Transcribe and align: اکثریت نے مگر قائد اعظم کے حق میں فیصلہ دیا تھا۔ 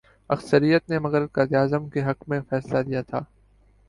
اکثریت 0.29 0.89
نے 0.89 0.99
مگر 0.99 1.25
قائد 1.27 1.53
اعظم 1.53 1.89
کے 1.89 2.03
حق 2.03 2.23
میں 2.27 2.39
فیصلہ 2.49 2.81
دیا 2.81 3.01
تھا۔ 3.01 3.19